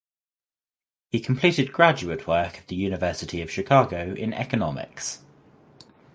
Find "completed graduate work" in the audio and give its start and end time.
1.19-2.57